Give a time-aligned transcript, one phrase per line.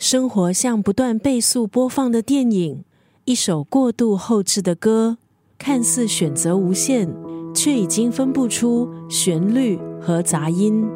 [0.00, 2.84] 生活像不断倍速播放的电影，
[3.26, 5.18] 一首过度后置的歌，
[5.58, 7.06] 看似选择无限，
[7.54, 10.88] 却已经分不出旋律和杂音。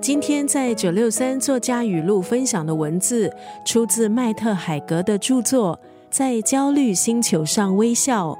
[0.00, 3.32] 今天在九六三作家语录分享的文字，
[3.64, 5.78] 出自麦特海格的著作
[6.10, 8.30] 《在焦虑星球上微笑》。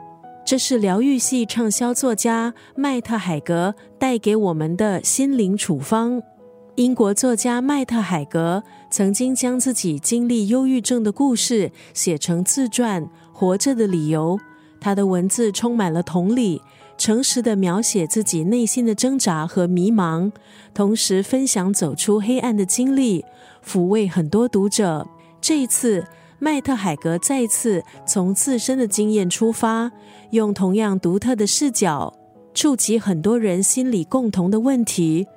[0.52, 6.20] 这是疗愈系畅销作家麦特海格带给我们的心灵处方。
[6.74, 14.38] 英国作家麦特海格曾经将自己经历忧郁症的故事写成自传《活着的理由》。
[14.78, 16.60] 他的文字充满了同理，
[16.98, 20.30] 诚实的描写自己内心的挣扎和迷茫，
[20.74, 23.24] 同时分享走出黑暗的经历，
[23.66, 25.08] 抚慰很多读者。
[25.40, 26.04] 这一次。
[26.44, 29.92] 麦特海格再次从自身的经验出发，
[30.30, 32.12] 用同样独特的视角，
[32.52, 35.28] 触及很多人心里共同的问题：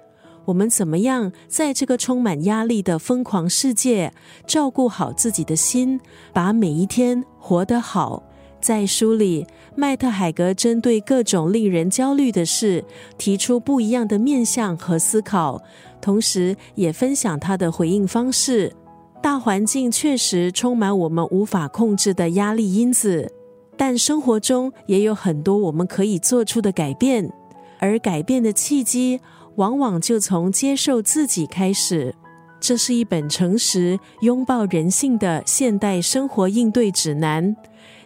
[0.46, 4.12] 我们怎么样在这个充满压力的疯狂世界，
[4.48, 6.02] 照顾好自己的心，
[6.34, 8.24] 把每一天活得好？
[8.60, 12.84] 在书里，麦特海格针对各种令人焦虑的事，
[13.20, 15.62] 提出不一样的面向和思考，
[16.01, 18.76] 同时也分享他的回应方式。
[19.21, 23.32] 大环境确实充满我们无法控制的压力因子，
[23.76, 27.32] 但生活中也有很多我们可以做出的改变，
[27.80, 29.20] 而改变的契机
[29.55, 32.13] 往往就从接受自己开始。
[32.60, 37.55] 这是一本诚实、拥抱人性的现代生活应对指南。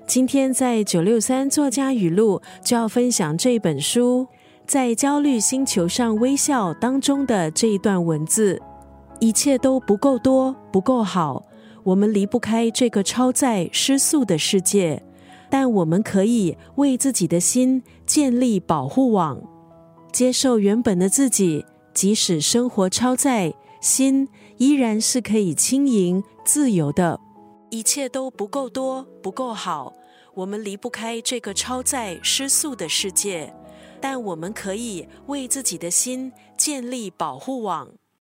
[0.07, 4.27] 今天在九六三作家语录就要分享这本书
[4.65, 8.59] 《在焦虑星球上微笑》当中的这一段文字。
[9.19, 11.45] 一切都不够多，不够好。
[11.83, 15.03] 我们离不开这个超载失速的世界，
[15.49, 19.41] 但我们可以为自己的心建立保护网，
[20.11, 21.65] 接受原本的自己。
[21.93, 27.19] 即使生活超载，心依然是可以轻盈自由的。
[27.71, 29.93] 一切都不够多，不够好。
[30.35, 33.53] 我们离不开这个超载失速的世界，
[33.99, 37.89] 但我们可以为自己的心建立保护网。